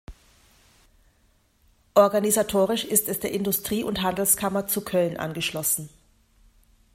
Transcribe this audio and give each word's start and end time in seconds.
Organisatorisch 1.93 2.85
ist 2.85 3.07
es 3.07 3.19
der 3.19 3.33
Industrie- 3.33 3.83
und 3.83 4.01
Handelskammer 4.01 4.65
zu 4.65 4.81
Köln 4.83 5.15
angeschlossen. 5.17 5.89